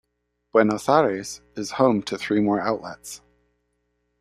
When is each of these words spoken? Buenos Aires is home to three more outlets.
Buenos 0.51 0.89
Aires 0.89 1.43
is 1.55 1.73
home 1.77 2.01
to 2.01 2.17
three 2.17 2.39
more 2.41 2.59
outlets. 2.59 3.21